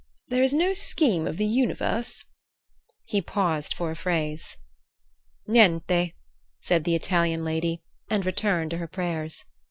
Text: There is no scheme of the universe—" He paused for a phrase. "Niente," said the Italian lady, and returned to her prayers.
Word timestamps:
There 0.29 0.41
is 0.41 0.51
no 0.51 0.73
scheme 0.73 1.27
of 1.27 1.37
the 1.37 1.45
universe—" 1.45 2.25
He 3.05 3.21
paused 3.21 3.75
for 3.75 3.91
a 3.91 3.95
phrase. 3.95 4.57
"Niente," 5.47 6.15
said 6.59 6.85
the 6.85 6.95
Italian 6.95 7.45
lady, 7.45 7.83
and 8.09 8.25
returned 8.25 8.71
to 8.71 8.77
her 8.79 8.87
prayers. 8.87 9.45